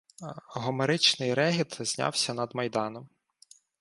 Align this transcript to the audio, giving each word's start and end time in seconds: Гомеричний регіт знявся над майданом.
Гомеричний 0.53 1.33
регіт 1.33 1.77
знявся 1.81 2.33
над 2.33 2.55
майданом. 2.55 3.09